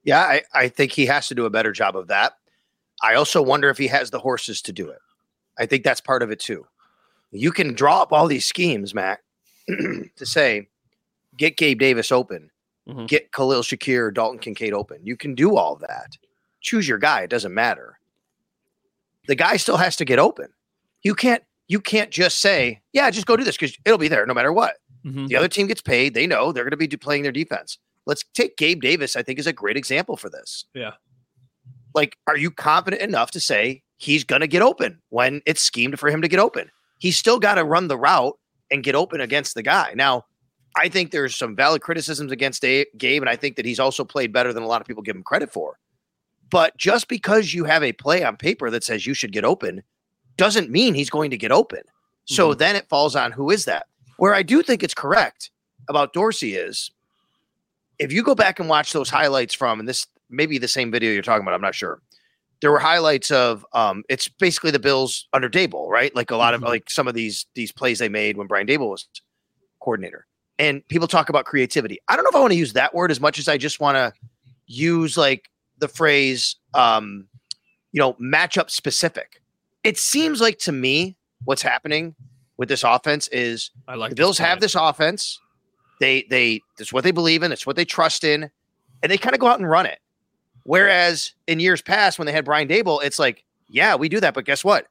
Yeah, 0.04 0.20
I, 0.20 0.42
I 0.54 0.68
think 0.68 0.92
he 0.92 1.06
has 1.06 1.26
to 1.28 1.34
do 1.34 1.46
a 1.46 1.50
better 1.50 1.72
job 1.72 1.96
of 1.96 2.06
that. 2.06 2.34
I 3.02 3.14
also 3.16 3.42
wonder 3.42 3.68
if 3.70 3.76
he 3.76 3.88
has 3.88 4.10
the 4.10 4.20
horses 4.20 4.62
to 4.62 4.72
do 4.72 4.88
it. 4.88 5.00
I 5.58 5.66
think 5.66 5.82
that's 5.82 6.00
part 6.00 6.22
of 6.22 6.30
it 6.30 6.38
too. 6.38 6.64
You 7.32 7.50
can 7.50 7.74
draw 7.74 8.02
up 8.02 8.12
all 8.12 8.28
these 8.28 8.46
schemes, 8.46 8.94
Matt, 8.94 9.18
to 9.68 10.26
say, 10.26 10.68
get 11.36 11.56
Gabe 11.56 11.78
Davis 11.78 12.12
open, 12.12 12.50
mm-hmm. 12.88 13.06
get 13.06 13.32
Khalil 13.32 13.62
Shakir, 13.62 14.12
Dalton 14.12 14.38
Kincaid 14.38 14.72
open. 14.72 14.98
You 15.02 15.16
can 15.16 15.34
do 15.34 15.56
all 15.56 15.76
that. 15.76 16.16
Choose 16.60 16.88
your 16.88 16.98
guy. 16.98 17.22
It 17.22 17.30
doesn't 17.30 17.52
matter 17.52 17.98
the 19.26 19.34
guy 19.34 19.56
still 19.56 19.76
has 19.76 19.96
to 19.96 20.04
get 20.04 20.18
open. 20.18 20.48
You 21.02 21.14
can't 21.14 21.42
you 21.66 21.80
can't 21.80 22.10
just 22.10 22.38
say, 22.38 22.82
yeah, 22.92 23.10
just 23.10 23.26
go 23.26 23.36
do 23.36 23.44
this 23.44 23.56
because 23.56 23.76
it'll 23.84 23.98
be 23.98 24.08
there 24.08 24.26
no 24.26 24.34
matter 24.34 24.52
what. 24.52 24.76
Mm-hmm. 25.04 25.26
The 25.26 25.36
other 25.36 25.48
team 25.48 25.66
gets 25.66 25.80
paid. 25.80 26.12
They 26.12 26.26
know 26.26 26.52
they're 26.52 26.64
going 26.64 26.70
to 26.70 26.76
be 26.76 26.88
playing 26.88 27.22
their 27.22 27.32
defense. 27.32 27.78
Let's 28.06 28.22
take 28.34 28.58
Gabe 28.58 28.82
Davis. 28.82 29.16
I 29.16 29.22
think 29.22 29.38
is 29.38 29.46
a 29.46 29.52
great 29.52 29.76
example 29.76 30.16
for 30.16 30.28
this. 30.28 30.66
Yeah. 30.74 30.92
Like, 31.94 32.16
are 32.26 32.36
you 32.36 32.50
confident 32.50 33.00
enough 33.00 33.30
to 33.30 33.40
say 33.40 33.82
he's 33.96 34.24
going 34.24 34.40
to 34.40 34.46
get 34.46 34.60
open 34.60 35.00
when 35.08 35.40
it's 35.46 35.62
schemed 35.62 35.98
for 35.98 36.10
him 36.10 36.20
to 36.20 36.28
get 36.28 36.40
open? 36.40 36.70
He's 36.98 37.16
still 37.16 37.38
got 37.38 37.54
to 37.54 37.64
run 37.64 37.88
the 37.88 37.98
route 37.98 38.38
and 38.74 38.82
get 38.82 38.96
open 38.96 39.20
against 39.20 39.54
the 39.54 39.62
guy. 39.62 39.92
Now, 39.94 40.26
I 40.76 40.88
think 40.88 41.12
there's 41.12 41.36
some 41.36 41.54
valid 41.54 41.80
criticisms 41.80 42.32
against 42.32 42.60
Dave, 42.60 42.86
Gabe, 42.98 43.22
and 43.22 43.30
I 43.30 43.36
think 43.36 43.54
that 43.54 43.64
he's 43.64 43.78
also 43.78 44.04
played 44.04 44.32
better 44.32 44.52
than 44.52 44.64
a 44.64 44.66
lot 44.66 44.80
of 44.80 44.86
people 44.86 45.02
give 45.02 45.14
him 45.14 45.22
credit 45.22 45.52
for. 45.52 45.78
But 46.50 46.76
just 46.76 47.06
because 47.06 47.54
you 47.54 47.64
have 47.64 47.84
a 47.84 47.92
play 47.92 48.24
on 48.24 48.36
paper 48.36 48.70
that 48.70 48.82
says 48.82 49.06
you 49.06 49.14
should 49.14 49.32
get 49.32 49.44
open 49.44 49.82
doesn't 50.36 50.70
mean 50.70 50.94
he's 50.94 51.08
going 51.08 51.30
to 51.30 51.38
get 51.38 51.52
open. 51.52 51.82
So 52.24 52.50
mm-hmm. 52.50 52.58
then 52.58 52.76
it 52.76 52.88
falls 52.88 53.14
on 53.14 53.30
who 53.30 53.50
is 53.50 53.64
that? 53.66 53.86
Where 54.16 54.34
I 54.34 54.42
do 54.42 54.62
think 54.62 54.82
it's 54.82 54.94
correct 54.94 55.50
about 55.88 56.12
Dorsey 56.12 56.56
is 56.56 56.90
if 58.00 58.12
you 58.12 58.24
go 58.24 58.34
back 58.34 58.58
and 58.58 58.68
watch 58.68 58.92
those 58.92 59.08
highlights 59.08 59.54
from, 59.54 59.78
and 59.78 59.88
this 59.88 60.08
maybe 60.28 60.58
the 60.58 60.66
same 60.66 60.90
video 60.90 61.12
you're 61.12 61.22
talking 61.22 61.42
about, 61.42 61.54
I'm 61.54 61.60
not 61.60 61.76
sure. 61.76 62.02
There 62.64 62.72
were 62.72 62.78
highlights 62.78 63.30
of 63.30 63.66
um, 63.74 64.04
it's 64.08 64.26
basically 64.26 64.70
the 64.70 64.78
Bills 64.78 65.28
under 65.34 65.50
Daboll, 65.50 65.90
right? 65.90 66.16
Like 66.16 66.30
a 66.30 66.36
lot 66.36 66.54
mm-hmm. 66.54 66.64
of 66.64 66.70
like 66.70 66.88
some 66.88 67.06
of 67.06 67.12
these 67.12 67.44
these 67.52 67.70
plays 67.70 67.98
they 67.98 68.08
made 68.08 68.38
when 68.38 68.46
Brian 68.46 68.66
Daboll 68.66 68.88
was 68.88 69.06
coordinator. 69.80 70.26
And 70.58 70.86
people 70.88 71.06
talk 71.06 71.28
about 71.28 71.44
creativity. 71.44 71.98
I 72.08 72.16
don't 72.16 72.24
know 72.24 72.30
if 72.30 72.36
I 72.36 72.40
want 72.40 72.52
to 72.52 72.58
use 72.58 72.72
that 72.72 72.94
word 72.94 73.10
as 73.10 73.20
much 73.20 73.38
as 73.38 73.48
I 73.48 73.58
just 73.58 73.80
want 73.80 73.96
to 73.96 74.14
use 74.66 75.18
like 75.18 75.50
the 75.76 75.88
phrase, 75.88 76.56
um, 76.72 77.26
you 77.92 78.00
know, 78.00 78.14
matchup 78.14 78.70
specific. 78.70 79.42
It 79.82 79.98
seems 79.98 80.40
like 80.40 80.58
to 80.60 80.72
me 80.72 81.18
what's 81.44 81.60
happening 81.60 82.14
with 82.56 82.70
this 82.70 82.82
offense 82.82 83.28
is 83.28 83.72
I 83.86 83.96
like 83.96 84.08
the 84.08 84.16
Bills 84.16 84.38
have 84.38 84.60
this 84.60 84.74
offense. 84.74 85.38
They 86.00 86.24
they 86.30 86.62
it's 86.78 86.94
what 86.94 87.04
they 87.04 87.10
believe 87.10 87.42
in, 87.42 87.52
it's 87.52 87.66
what 87.66 87.76
they 87.76 87.84
trust 87.84 88.24
in, 88.24 88.50
and 89.02 89.12
they 89.12 89.18
kind 89.18 89.34
of 89.34 89.40
go 89.40 89.48
out 89.48 89.58
and 89.58 89.68
run 89.68 89.84
it. 89.84 89.98
Whereas 90.64 91.32
in 91.46 91.60
years 91.60 91.82
past, 91.82 92.18
when 92.18 92.26
they 92.26 92.32
had 92.32 92.44
Brian 92.44 92.68
Daboll, 92.68 93.02
it's 93.04 93.18
like, 93.18 93.44
yeah, 93.68 93.94
we 93.94 94.08
do 94.08 94.20
that, 94.20 94.34
but 94.34 94.44
guess 94.44 94.64
what? 94.64 94.86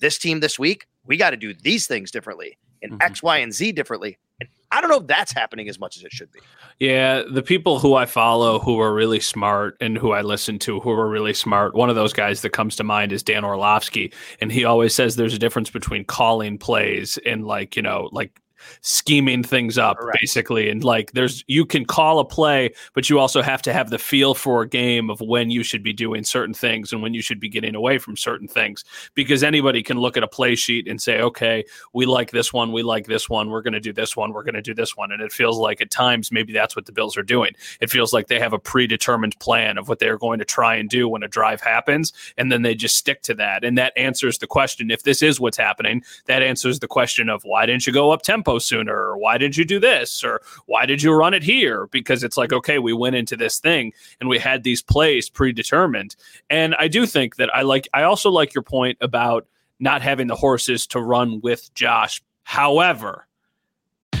This 0.00 0.18
team 0.18 0.40
this 0.40 0.58
week, 0.58 0.86
we 1.04 1.16
got 1.16 1.30
to 1.30 1.36
do 1.36 1.54
these 1.54 1.86
things 1.86 2.10
differently 2.10 2.58
and 2.82 2.92
mm-hmm. 2.92 3.02
X, 3.02 3.22
Y, 3.22 3.38
and 3.38 3.52
Z 3.52 3.72
differently. 3.72 4.18
And 4.40 4.48
I 4.70 4.80
don't 4.80 4.90
know 4.90 4.98
if 4.98 5.06
that's 5.06 5.32
happening 5.32 5.68
as 5.68 5.78
much 5.78 5.96
as 5.96 6.04
it 6.04 6.12
should 6.12 6.30
be. 6.32 6.40
Yeah, 6.78 7.22
the 7.30 7.42
people 7.42 7.78
who 7.78 7.94
I 7.94 8.06
follow 8.06 8.58
who 8.58 8.78
are 8.80 8.92
really 8.92 9.20
smart 9.20 9.76
and 9.80 9.96
who 9.96 10.12
I 10.12 10.22
listen 10.22 10.58
to 10.60 10.80
who 10.80 10.90
are 10.90 11.08
really 11.08 11.34
smart, 11.34 11.74
one 11.74 11.88
of 11.88 11.96
those 11.96 12.12
guys 12.12 12.42
that 12.42 12.50
comes 12.50 12.76
to 12.76 12.84
mind 12.84 13.12
is 13.12 13.22
Dan 13.22 13.44
Orlovsky. 13.44 14.12
And 14.40 14.52
he 14.52 14.64
always 14.64 14.94
says 14.94 15.16
there's 15.16 15.34
a 15.34 15.38
difference 15.38 15.70
between 15.70 16.04
calling 16.04 16.58
plays 16.58 17.18
and 17.24 17.46
like, 17.46 17.76
you 17.76 17.82
know, 17.82 18.10
like 18.12 18.40
scheming 18.80 19.42
things 19.42 19.78
up 19.78 19.98
Correct. 19.98 20.18
basically 20.20 20.68
and 20.70 20.84
like 20.84 21.12
there's 21.12 21.44
you 21.46 21.64
can 21.64 21.84
call 21.84 22.18
a 22.18 22.24
play 22.24 22.72
but 22.94 23.10
you 23.10 23.18
also 23.18 23.42
have 23.42 23.62
to 23.62 23.72
have 23.72 23.90
the 23.90 23.98
feel 23.98 24.34
for 24.34 24.62
a 24.62 24.68
game 24.68 25.10
of 25.10 25.20
when 25.20 25.50
you 25.50 25.62
should 25.62 25.82
be 25.82 25.92
doing 25.92 26.24
certain 26.24 26.54
things 26.54 26.92
and 26.92 27.02
when 27.02 27.14
you 27.14 27.22
should 27.22 27.40
be 27.40 27.48
getting 27.48 27.74
away 27.74 27.98
from 27.98 28.16
certain 28.16 28.48
things 28.48 28.84
because 29.14 29.42
anybody 29.42 29.82
can 29.82 29.98
look 29.98 30.16
at 30.16 30.22
a 30.22 30.28
play 30.28 30.54
sheet 30.54 30.88
and 30.88 31.00
say 31.00 31.20
okay 31.20 31.64
we 31.92 32.06
like 32.06 32.30
this 32.30 32.52
one 32.52 32.72
we 32.72 32.82
like 32.82 33.06
this 33.06 33.28
one 33.28 33.50
we're 33.50 33.62
going 33.62 33.74
to 33.74 33.80
do 33.80 33.92
this 33.92 34.16
one 34.16 34.32
we're 34.32 34.42
going 34.42 34.54
to 34.54 34.62
do 34.62 34.74
this 34.74 34.96
one 34.96 35.12
and 35.12 35.22
it 35.22 35.32
feels 35.32 35.58
like 35.58 35.80
at 35.80 35.90
times 35.90 36.32
maybe 36.32 36.52
that's 36.52 36.76
what 36.76 36.86
the 36.86 36.92
bills 36.92 37.16
are 37.16 37.22
doing 37.22 37.52
it 37.80 37.90
feels 37.90 38.12
like 38.12 38.28
they 38.28 38.40
have 38.40 38.52
a 38.52 38.58
predetermined 38.58 39.38
plan 39.38 39.78
of 39.78 39.88
what 39.88 39.98
they're 39.98 40.18
going 40.18 40.38
to 40.38 40.44
try 40.44 40.74
and 40.74 40.88
do 40.88 41.08
when 41.08 41.22
a 41.22 41.28
drive 41.28 41.60
happens 41.60 42.12
and 42.36 42.50
then 42.50 42.62
they 42.62 42.74
just 42.74 42.96
stick 42.96 43.22
to 43.22 43.34
that 43.34 43.64
and 43.64 43.76
that 43.76 43.92
answers 43.96 44.38
the 44.38 44.46
question 44.46 44.90
if 44.90 45.02
this 45.02 45.22
is 45.22 45.40
what's 45.40 45.56
happening 45.56 46.02
that 46.26 46.42
answers 46.42 46.78
the 46.80 46.88
question 46.88 47.28
of 47.28 47.42
why 47.44 47.66
didn't 47.66 47.86
you 47.86 47.92
go 47.92 48.10
up 48.10 48.22
tempo 48.22 48.45
sooner 48.58 48.94
or 48.94 49.18
why 49.18 49.38
did 49.38 49.56
you 49.56 49.64
do 49.64 49.78
this 49.78 50.24
or 50.24 50.40
why 50.66 50.86
did 50.86 51.02
you 51.02 51.12
run 51.12 51.34
it 51.34 51.42
here? 51.42 51.86
Because 51.88 52.22
it's 52.24 52.36
like 52.36 52.52
okay 52.52 52.78
we 52.78 52.92
went 52.92 53.16
into 53.16 53.36
this 53.36 53.58
thing 53.58 53.92
and 54.20 54.28
we 54.28 54.38
had 54.38 54.62
these 54.62 54.82
plays 54.82 55.28
predetermined. 55.28 56.16
And 56.48 56.74
i 56.78 56.88
do 56.88 57.06
think 57.06 57.36
that 57.36 57.54
i 57.54 57.62
like 57.62 57.88
i 57.92 58.02
also 58.02 58.30
like 58.30 58.54
your 58.54 58.62
point 58.62 58.98
about 59.00 59.46
not 59.78 60.02
having 60.02 60.26
the 60.26 60.36
horses 60.36 60.86
to 60.86 61.00
run 61.00 61.40
with 61.42 61.72
josh. 61.74 62.22
However 62.44 63.25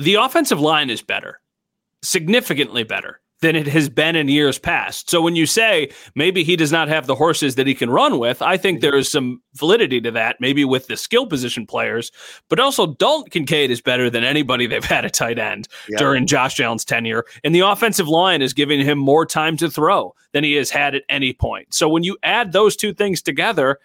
The 0.00 0.14
offensive 0.14 0.58
line 0.58 0.88
is 0.88 1.02
better, 1.02 1.40
significantly 2.02 2.84
better 2.84 3.20
than 3.42 3.54
it 3.54 3.66
has 3.66 3.90
been 3.90 4.16
in 4.16 4.28
years 4.28 4.58
past. 4.58 5.10
So 5.10 5.20
when 5.20 5.36
you 5.36 5.44
say 5.44 5.90
maybe 6.14 6.42
he 6.42 6.56
does 6.56 6.72
not 6.72 6.88
have 6.88 7.06
the 7.06 7.14
horses 7.14 7.56
that 7.56 7.66
he 7.66 7.74
can 7.74 7.90
run 7.90 8.18
with, 8.18 8.40
I 8.40 8.56
think 8.56 8.78
mm-hmm. 8.78 8.82
there 8.82 8.96
is 8.96 9.12
some 9.12 9.42
validity 9.54 10.00
to 10.00 10.10
that, 10.12 10.36
maybe 10.40 10.64
with 10.64 10.86
the 10.86 10.96
skill 10.96 11.26
position 11.26 11.66
players, 11.66 12.10
but 12.48 12.58
also 12.58 12.94
Dalton 12.94 13.30
Kincaid 13.30 13.70
is 13.70 13.82
better 13.82 14.08
than 14.08 14.24
anybody 14.24 14.66
they've 14.66 14.82
had 14.82 15.04
at 15.04 15.12
tight 15.12 15.38
end 15.38 15.68
yeah. 15.88 15.98
during 15.98 16.26
Josh 16.26 16.60
Allen's 16.60 16.84
tenure. 16.84 17.24
And 17.44 17.54
the 17.54 17.60
offensive 17.60 18.08
line 18.08 18.40
is 18.40 18.54
giving 18.54 18.80
him 18.80 18.98
more 18.98 19.26
time 19.26 19.58
to 19.58 19.70
throw 19.70 20.14
than 20.32 20.44
he 20.44 20.54
has 20.54 20.70
had 20.70 20.94
at 20.94 21.02
any 21.10 21.34
point. 21.34 21.74
So 21.74 21.90
when 21.90 22.04
you 22.04 22.16
add 22.22 22.52
those 22.52 22.74
two 22.74 22.94
things 22.94 23.20
together, 23.20 23.78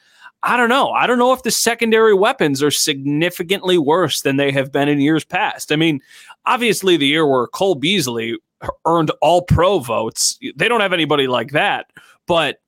I 0.45 0.57
don't 0.57 0.69
know. 0.69 0.91
I 0.91 1.07
don't 1.07 1.17
know 1.17 1.33
if 1.33 1.41
the 1.41 1.49
secondary 1.49 2.13
weapons 2.13 2.61
are 2.61 2.69
significantly 2.69 3.79
worse 3.79 4.21
than 4.21 4.37
they 4.37 4.51
have 4.51 4.71
been 4.71 4.87
in 4.87 5.01
years 5.01 5.25
past. 5.25 5.71
I 5.71 5.75
mean, 5.75 6.01
obviously, 6.45 6.97
the 6.97 7.07
year 7.07 7.25
where 7.27 7.47
Cole 7.47 7.73
Beasley 7.73 8.37
earned 8.85 9.11
all 9.21 9.41
pro 9.41 9.79
votes. 9.79 10.37
They 10.55 10.67
don't 10.67 10.81
have 10.81 10.93
anybody 10.93 11.27
like 11.27 11.51
that, 11.51 11.87
but 12.27 12.61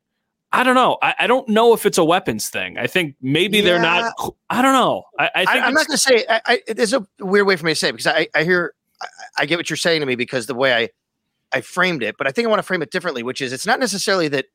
I 0.51 0.63
don't 0.63 0.75
know. 0.75 0.97
I, 1.03 1.13
I 1.19 1.27
don't 1.27 1.47
know 1.49 1.73
if 1.73 1.85
it's 1.85 1.99
a 1.99 2.03
weapons 2.03 2.49
thing. 2.49 2.79
I 2.79 2.87
think 2.87 3.15
maybe 3.21 3.57
yeah. 3.57 3.63
they're 3.63 3.79
not. 3.79 4.13
I 4.49 4.61
don't 4.63 4.73
know. 4.73 5.03
I, 5.19 5.29
I 5.35 5.45
think 5.45 5.63
I, 5.63 5.67
am 5.67 5.73
not 5.73 5.87
going 5.87 5.97
to 5.97 6.01
say. 6.01 6.25
I, 6.27 6.41
I, 6.45 6.73
there's 6.73 6.93
a 6.93 7.05
weird 7.19 7.45
way 7.45 7.55
for 7.57 7.65
me 7.65 7.73
to 7.73 7.75
say 7.75 7.89
it 7.89 7.93
because 7.93 8.07
I, 8.07 8.27
I 8.33 8.43
hear, 8.43 8.73
I, 9.01 9.07
I 9.39 9.45
get 9.45 9.57
what 9.57 9.69
you're 9.69 9.77
saying 9.77 9.99
to 9.99 10.07
me 10.07 10.15
because 10.15 10.47
the 10.47 10.55
way 10.55 10.73
I, 10.73 10.89
I 11.53 11.61
framed 11.61 12.01
it, 12.01 12.15
but 12.17 12.27
I 12.27 12.31
think 12.31 12.47
I 12.47 12.49
want 12.49 12.59
to 12.59 12.63
frame 12.63 12.81
it 12.81 12.91
differently, 12.91 13.23
which 13.23 13.41
is 13.41 13.53
it's 13.53 13.65
not 13.65 13.79
necessarily 13.79 14.29
that 14.29 14.45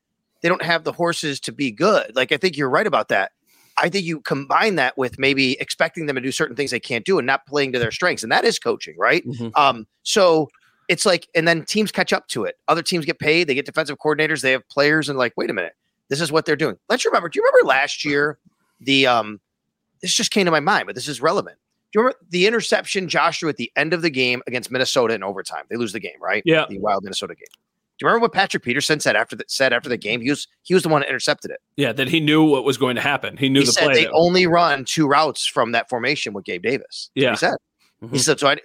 they 0.43 0.49
don't 0.49 0.61
have 0.61 0.83
the 0.83 0.91
horses 0.91 1.39
to 1.39 1.51
be 1.51 1.71
good. 1.71 2.15
Like 2.15 2.31
I 2.31 2.37
think 2.37 2.55
you're 2.55 2.69
right 2.69 2.85
about 2.85 3.07
that. 3.07 3.31
I 3.77 3.89
think 3.89 4.05
you 4.05 4.21
combine 4.21 4.75
that 4.75 4.95
with 4.99 5.17
maybe 5.17 5.59
expecting 5.59 6.05
them 6.05 6.15
to 6.15 6.21
do 6.21 6.31
certain 6.31 6.55
things 6.55 6.69
they 6.69 6.79
can't 6.79 7.05
do 7.05 7.17
and 7.17 7.25
not 7.25 7.47
playing 7.47 7.71
to 7.73 7.79
their 7.79 7.89
strengths, 7.89 8.21
and 8.21 8.31
that 8.31 8.45
is 8.45 8.59
coaching, 8.59 8.95
right? 8.99 9.25
Mm-hmm. 9.25 9.47
Um, 9.55 9.87
so 10.03 10.49
it's 10.89 11.07
like, 11.07 11.27
and 11.33 11.47
then 11.47 11.65
teams 11.65 11.91
catch 11.91 12.13
up 12.13 12.27
to 12.27 12.43
it. 12.43 12.57
Other 12.67 12.83
teams 12.83 13.05
get 13.05 13.17
paid, 13.17 13.47
they 13.47 13.55
get 13.55 13.65
defensive 13.65 13.97
coordinators, 13.97 14.41
they 14.41 14.51
have 14.51 14.67
players, 14.69 15.09
and 15.09 15.17
like, 15.17 15.33
wait 15.37 15.49
a 15.49 15.53
minute, 15.53 15.73
this 16.09 16.21
is 16.21 16.31
what 16.31 16.45
they're 16.45 16.55
doing. 16.55 16.77
Let's 16.87 17.03
remember. 17.03 17.29
Do 17.29 17.39
you 17.39 17.43
remember 17.43 17.67
last 17.67 18.05
year? 18.05 18.37
The 18.79 19.07
um, 19.07 19.39
this 20.01 20.13
just 20.13 20.29
came 20.29 20.45
to 20.45 20.51
my 20.51 20.59
mind, 20.59 20.85
but 20.85 20.93
this 20.93 21.07
is 21.07 21.21
relevant. 21.21 21.57
Do 21.91 21.99
you 21.99 22.01
remember 22.01 22.19
the 22.29 22.45
interception 22.45 23.07
Joshua 23.07 23.49
at 23.49 23.57
the 23.57 23.71
end 23.75 23.93
of 23.93 24.01
the 24.01 24.09
game 24.09 24.43
against 24.45 24.69
Minnesota 24.69 25.13
in 25.13 25.23
overtime? 25.23 25.63
They 25.69 25.77
lose 25.77 25.93
the 25.93 25.99
game, 25.99 26.21
right? 26.21 26.43
Yeah, 26.45 26.65
the 26.69 26.79
wild 26.79 27.03
Minnesota 27.03 27.33
game. 27.33 27.47
You 28.03 28.07
remember 28.09 28.23
what 28.23 28.33
Patrick 28.33 28.63
Peterson 28.63 28.99
said 28.99 29.15
after 29.15 29.33
the 29.33 29.45
said 29.47 29.71
after 29.71 29.87
the 29.87 29.95
game? 29.95 30.19
He 30.19 30.29
was 30.29 30.45
he 30.63 30.73
was 30.73 30.83
the 30.83 30.89
one 30.89 30.99
that 31.01 31.07
intercepted 31.07 31.51
it. 31.51 31.61
Yeah, 31.77 31.93
that 31.93 32.09
he 32.09 32.19
knew 32.19 32.43
what 32.43 32.65
was 32.65 32.77
going 32.77 32.97
to 32.97 33.01
happen. 33.01 33.37
He 33.37 33.47
knew 33.47 33.61
he 33.61 33.65
the 33.65 33.71
said 33.71 33.85
play. 33.85 34.03
They 34.03 34.09
only 34.09 34.45
run 34.45 34.83
two 34.83 35.07
routes 35.07 35.47
from 35.47 35.71
that 35.71 35.87
formation 35.87 36.33
with 36.33 36.43
Gabe 36.43 36.63
Davis. 36.63 37.09
Yeah, 37.15 37.31
he 37.31 37.37
said. 37.37 37.55
Mm-hmm. 38.03 38.13
He 38.13 38.19
said 38.19 38.41
so. 38.41 38.49
I, 38.49 38.57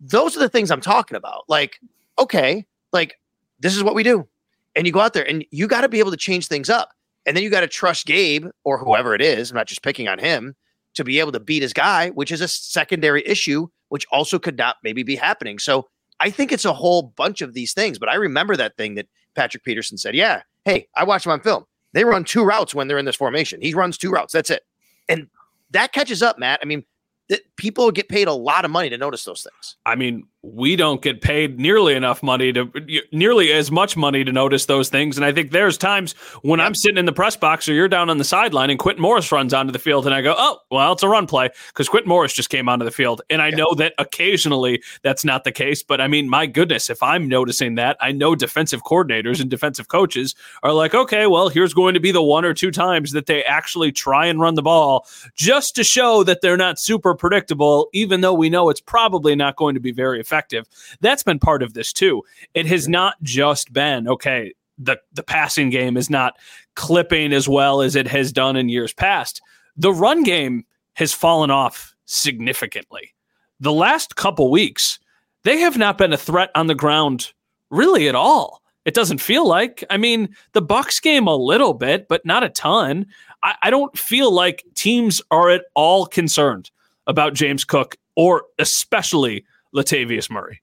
those 0.00 0.36
are 0.36 0.40
the 0.40 0.48
things 0.48 0.72
I'm 0.72 0.80
talking 0.80 1.16
about. 1.16 1.44
Like 1.48 1.78
okay, 2.18 2.66
like 2.92 3.14
this 3.60 3.76
is 3.76 3.84
what 3.84 3.94
we 3.94 4.02
do. 4.02 4.26
And 4.74 4.88
you 4.88 4.92
go 4.92 4.98
out 4.98 5.12
there 5.12 5.28
and 5.28 5.44
you 5.52 5.68
got 5.68 5.82
to 5.82 5.88
be 5.88 6.00
able 6.00 6.10
to 6.10 6.16
change 6.16 6.48
things 6.48 6.68
up. 6.68 6.90
And 7.26 7.36
then 7.36 7.44
you 7.44 7.50
got 7.50 7.60
to 7.60 7.68
trust 7.68 8.06
Gabe 8.06 8.46
or 8.64 8.76
whoever 8.76 9.14
it 9.14 9.20
is, 9.20 9.52
I'm 9.52 9.56
not 9.56 9.68
just 9.68 9.82
picking 9.82 10.08
on 10.08 10.18
him, 10.18 10.56
to 10.94 11.04
be 11.04 11.20
able 11.20 11.30
to 11.30 11.40
beat 11.40 11.62
his 11.62 11.72
guy, 11.72 12.10
which 12.10 12.32
is 12.32 12.40
a 12.40 12.48
secondary 12.48 13.22
issue, 13.24 13.68
which 13.90 14.04
also 14.10 14.38
could 14.38 14.58
not 14.58 14.78
maybe 14.82 15.04
be 15.04 15.14
happening. 15.14 15.60
So 15.60 15.88
I 16.20 16.30
think 16.30 16.52
it's 16.52 16.64
a 16.64 16.72
whole 16.72 17.02
bunch 17.02 17.40
of 17.40 17.54
these 17.54 17.72
things. 17.72 17.98
But 17.98 18.08
I 18.08 18.14
remember 18.14 18.56
that 18.56 18.76
thing 18.76 18.94
that 18.94 19.08
Patrick 19.34 19.64
Peterson 19.64 19.98
said, 19.98 20.14
Yeah, 20.14 20.42
hey, 20.64 20.88
I 20.96 21.04
watched 21.04 21.26
him 21.26 21.32
on 21.32 21.40
film. 21.40 21.64
They 21.92 22.04
run 22.04 22.24
two 22.24 22.44
routes 22.44 22.74
when 22.74 22.86
they're 22.86 22.98
in 22.98 23.04
this 23.04 23.16
formation. 23.16 23.60
He 23.60 23.74
runs 23.74 23.98
two 23.98 24.10
routes. 24.10 24.32
That's 24.32 24.50
it. 24.50 24.62
And 25.08 25.28
that 25.70 25.92
catches 25.92 26.22
up, 26.22 26.38
Matt. 26.38 26.60
I 26.62 26.66
mean, 26.66 26.84
that 27.28 27.40
people 27.60 27.90
get 27.90 28.08
paid 28.08 28.26
a 28.26 28.32
lot 28.32 28.64
of 28.64 28.70
money 28.70 28.88
to 28.88 28.96
notice 28.96 29.24
those 29.24 29.42
things. 29.42 29.76
I 29.84 29.94
mean, 29.94 30.26
we 30.42 30.74
don't 30.74 31.02
get 31.02 31.20
paid 31.20 31.60
nearly 31.60 31.94
enough 31.94 32.22
money 32.22 32.50
to 32.50 32.70
nearly 33.12 33.52
as 33.52 33.70
much 33.70 33.94
money 33.94 34.24
to 34.24 34.32
notice 34.32 34.64
those 34.64 34.88
things. 34.88 35.18
And 35.18 35.24
I 35.24 35.32
think 35.32 35.50
there's 35.50 35.76
times 35.76 36.14
when 36.42 36.60
yeah. 36.60 36.66
I'm 36.66 36.74
sitting 36.74 36.96
in 36.96 37.04
the 37.04 37.12
press 37.12 37.36
box 37.36 37.68
or 37.68 37.74
you're 37.74 37.88
down 37.88 38.08
on 38.08 38.16
the 38.16 38.24
sideline 38.24 38.70
and 38.70 38.78
Quintin 38.78 39.02
Morris 39.02 39.30
runs 39.30 39.52
onto 39.52 39.70
the 39.70 39.78
field 39.78 40.06
and 40.06 40.14
I 40.14 40.22
go, 40.22 40.34
oh, 40.38 40.58
well, 40.70 40.94
it's 40.94 41.02
a 41.02 41.08
run 41.08 41.26
play 41.26 41.50
because 41.68 41.90
Quintin 41.90 42.08
Morris 42.08 42.32
just 42.32 42.48
came 42.48 42.70
onto 42.70 42.86
the 42.86 42.90
field. 42.90 43.20
And 43.28 43.42
I 43.42 43.48
yeah. 43.48 43.56
know 43.56 43.74
that 43.74 43.92
occasionally 43.98 44.82
that's 45.02 45.26
not 45.26 45.44
the 45.44 45.52
case. 45.52 45.82
But 45.82 46.00
I 46.00 46.08
mean, 46.08 46.26
my 46.26 46.46
goodness, 46.46 46.88
if 46.88 47.02
I'm 47.02 47.28
noticing 47.28 47.74
that, 47.74 47.98
I 48.00 48.10
know 48.10 48.34
defensive 48.34 48.82
coordinators 48.82 49.42
and 49.42 49.50
defensive 49.50 49.88
coaches 49.88 50.34
are 50.62 50.72
like, 50.72 50.94
okay, 50.94 51.26
well, 51.26 51.50
here's 51.50 51.74
going 51.74 51.92
to 51.92 52.00
be 52.00 52.12
the 52.12 52.22
one 52.22 52.46
or 52.46 52.54
two 52.54 52.70
times 52.70 53.12
that 53.12 53.26
they 53.26 53.44
actually 53.44 53.92
try 53.92 54.24
and 54.24 54.40
run 54.40 54.54
the 54.54 54.62
ball 54.62 55.06
just 55.34 55.76
to 55.76 55.84
show 55.84 56.24
that 56.24 56.40
they're 56.40 56.56
not 56.56 56.78
super 56.78 57.14
predictable, 57.14 57.49
even 57.92 58.20
though 58.20 58.34
we 58.34 58.50
know 58.50 58.68
it's 58.68 58.80
probably 58.80 59.34
not 59.34 59.56
going 59.56 59.74
to 59.74 59.80
be 59.80 59.92
very 59.92 60.20
effective. 60.20 60.66
That's 61.00 61.22
been 61.22 61.38
part 61.38 61.62
of 61.62 61.74
this 61.74 61.92
too. 61.92 62.22
It 62.54 62.66
has 62.66 62.88
not 62.88 63.22
just 63.22 63.72
been 63.72 64.08
okay. 64.08 64.54
The 64.78 64.98
the 65.12 65.22
passing 65.22 65.70
game 65.70 65.96
is 65.96 66.08
not 66.08 66.38
clipping 66.74 67.32
as 67.32 67.48
well 67.48 67.82
as 67.82 67.96
it 67.96 68.06
has 68.08 68.32
done 68.32 68.56
in 68.56 68.68
years 68.68 68.92
past. 68.92 69.42
The 69.76 69.92
run 69.92 70.22
game 70.22 70.64
has 70.94 71.12
fallen 71.12 71.50
off 71.50 71.94
significantly. 72.06 73.14
The 73.60 73.72
last 73.72 74.16
couple 74.16 74.50
weeks, 74.50 74.98
they 75.44 75.58
have 75.58 75.76
not 75.76 75.98
been 75.98 76.12
a 76.12 76.18
threat 76.18 76.50
on 76.54 76.66
the 76.66 76.74
ground 76.74 77.32
really 77.70 78.08
at 78.08 78.14
all. 78.14 78.62
It 78.84 78.94
doesn't 78.94 79.18
feel 79.18 79.46
like. 79.46 79.84
I 79.90 79.96
mean, 79.96 80.34
the 80.52 80.62
Bucs 80.62 81.00
game 81.00 81.26
a 81.26 81.36
little 81.36 81.74
bit, 81.74 82.08
but 82.08 82.24
not 82.24 82.42
a 82.42 82.48
ton. 82.48 83.06
I, 83.42 83.54
I, 83.62 83.70
don't 83.70 83.96
feel 83.96 84.32
like 84.32 84.64
teams 84.74 85.20
are 85.30 85.50
at 85.50 85.64
all 85.74 86.06
concerned 86.06 86.70
about 87.10 87.34
James 87.34 87.64
Cook 87.64 87.96
or 88.14 88.44
especially 88.58 89.44
Latavius 89.74 90.30
Murray? 90.30 90.62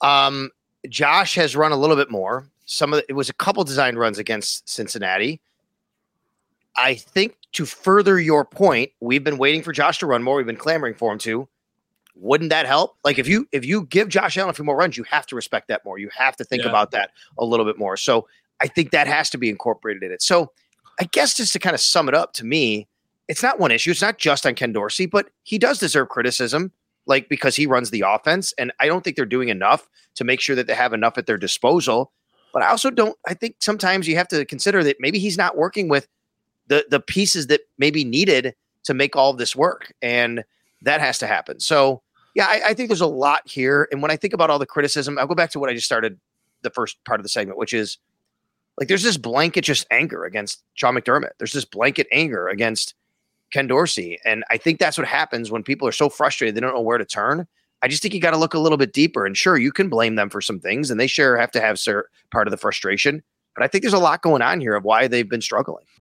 Um, 0.00 0.50
Josh 0.88 1.34
has 1.34 1.56
run 1.56 1.72
a 1.72 1.76
little 1.76 1.96
bit 1.96 2.10
more. 2.10 2.46
Some 2.66 2.92
of 2.92 2.98
the, 2.98 3.04
it 3.08 3.14
was 3.14 3.28
a 3.28 3.34
couple 3.34 3.64
design 3.64 3.96
runs 3.96 4.18
against 4.18 4.68
Cincinnati. 4.68 5.40
I 6.76 6.94
think 6.94 7.36
to 7.52 7.64
further 7.64 8.20
your 8.20 8.44
point, 8.44 8.92
we've 9.00 9.24
been 9.24 9.38
waiting 9.38 9.62
for 9.62 9.72
Josh 9.72 9.98
to 9.98 10.06
run 10.06 10.22
more. 10.22 10.36
We've 10.36 10.46
been 10.46 10.56
clamoring 10.56 10.94
for 10.94 11.12
him 11.12 11.18
to. 11.20 11.48
Wouldn't 12.16 12.50
that 12.50 12.66
help? 12.66 12.96
Like 13.04 13.18
if 13.18 13.26
you 13.26 13.48
if 13.50 13.64
you 13.64 13.86
give 13.86 14.08
Josh 14.08 14.38
Allen 14.38 14.50
a 14.50 14.52
few 14.52 14.64
more 14.64 14.76
runs, 14.76 14.96
you 14.96 15.02
have 15.04 15.26
to 15.26 15.36
respect 15.36 15.66
that 15.68 15.84
more. 15.84 15.98
You 15.98 16.10
have 16.16 16.36
to 16.36 16.44
think 16.44 16.62
yeah. 16.62 16.68
about 16.68 16.92
that 16.92 17.10
a 17.38 17.44
little 17.44 17.66
bit 17.66 17.76
more. 17.76 17.96
So 17.96 18.28
I 18.60 18.68
think 18.68 18.92
that 18.92 19.08
has 19.08 19.30
to 19.30 19.38
be 19.38 19.48
incorporated 19.48 20.04
in 20.04 20.12
it. 20.12 20.22
So 20.22 20.52
I 21.00 21.04
guess 21.04 21.36
just 21.36 21.52
to 21.54 21.58
kind 21.58 21.74
of 21.74 21.80
sum 21.80 22.08
it 22.08 22.14
up 22.14 22.32
to 22.34 22.44
me, 22.44 22.86
it's 23.28 23.42
not 23.42 23.58
one 23.58 23.70
issue. 23.70 23.90
It's 23.90 24.02
not 24.02 24.18
just 24.18 24.46
on 24.46 24.54
Ken 24.54 24.72
Dorsey, 24.72 25.06
but 25.06 25.30
he 25.42 25.58
does 25.58 25.78
deserve 25.78 26.08
criticism 26.08 26.72
like 27.06 27.28
because 27.28 27.56
he 27.56 27.66
runs 27.66 27.90
the 27.90 28.04
offense. 28.06 28.52
And 28.58 28.72
I 28.80 28.86
don't 28.86 29.02
think 29.04 29.16
they're 29.16 29.26
doing 29.26 29.48
enough 29.48 29.88
to 30.16 30.24
make 30.24 30.40
sure 30.40 30.56
that 30.56 30.66
they 30.66 30.74
have 30.74 30.92
enough 30.92 31.18
at 31.18 31.26
their 31.26 31.38
disposal. 31.38 32.12
But 32.52 32.62
I 32.62 32.68
also 32.68 32.90
don't, 32.90 33.16
I 33.26 33.34
think 33.34 33.56
sometimes 33.60 34.06
you 34.06 34.16
have 34.16 34.28
to 34.28 34.44
consider 34.44 34.84
that 34.84 34.96
maybe 35.00 35.18
he's 35.18 35.36
not 35.36 35.56
working 35.56 35.88
with 35.88 36.08
the 36.66 36.86
the 36.88 37.00
pieces 37.00 37.48
that 37.48 37.60
maybe 37.76 38.04
needed 38.04 38.54
to 38.84 38.94
make 38.94 39.16
all 39.16 39.32
this 39.32 39.54
work. 39.56 39.92
And 40.00 40.44
that 40.82 41.00
has 41.00 41.18
to 41.18 41.26
happen. 41.26 41.60
So 41.60 42.02
yeah, 42.34 42.46
I, 42.46 42.62
I 42.68 42.74
think 42.74 42.88
there's 42.88 43.00
a 43.00 43.06
lot 43.06 43.42
here. 43.44 43.88
And 43.90 44.02
when 44.02 44.10
I 44.10 44.16
think 44.16 44.32
about 44.32 44.50
all 44.50 44.58
the 44.58 44.66
criticism, 44.66 45.18
I'll 45.18 45.26
go 45.26 45.34
back 45.34 45.50
to 45.50 45.60
what 45.60 45.70
I 45.70 45.74
just 45.74 45.86
started 45.86 46.18
the 46.62 46.70
first 46.70 47.02
part 47.04 47.20
of 47.20 47.22
the 47.24 47.28
segment, 47.28 47.58
which 47.58 47.72
is 47.72 47.98
like 48.78 48.88
there's 48.88 49.02
this 49.02 49.16
blanket 49.16 49.62
just 49.62 49.86
anger 49.90 50.24
against 50.24 50.62
Sean 50.74 50.94
McDermott. 50.94 51.30
There's 51.38 51.52
this 51.52 51.64
blanket 51.64 52.06
anger 52.12 52.48
against 52.48 52.94
Ken 53.50 53.66
Dorsey. 53.66 54.18
And 54.24 54.44
I 54.50 54.56
think 54.56 54.78
that's 54.78 54.98
what 54.98 55.06
happens 55.06 55.50
when 55.50 55.62
people 55.62 55.86
are 55.86 55.92
so 55.92 56.08
frustrated, 56.08 56.54
they 56.54 56.60
don't 56.60 56.74
know 56.74 56.80
where 56.80 56.98
to 56.98 57.04
turn. 57.04 57.46
I 57.82 57.88
just 57.88 58.02
think 58.02 58.14
you 58.14 58.20
got 58.20 58.30
to 58.30 58.38
look 58.38 58.54
a 58.54 58.58
little 58.58 58.78
bit 58.78 58.92
deeper. 58.92 59.26
And 59.26 59.36
sure, 59.36 59.58
you 59.58 59.70
can 59.70 59.88
blame 59.88 60.14
them 60.14 60.30
for 60.30 60.40
some 60.40 60.58
things, 60.58 60.90
and 60.90 60.98
they 60.98 61.06
sure 61.06 61.36
have 61.36 61.50
to 61.52 61.60
have 61.60 61.78
part 62.30 62.46
of 62.46 62.50
the 62.50 62.56
frustration. 62.56 63.22
But 63.54 63.62
I 63.62 63.68
think 63.68 63.82
there's 63.82 63.92
a 63.92 63.98
lot 63.98 64.22
going 64.22 64.42
on 64.42 64.60
here 64.60 64.74
of 64.74 64.84
why 64.84 65.06
they've 65.06 65.28
been 65.28 65.42
struggling. 65.42 65.84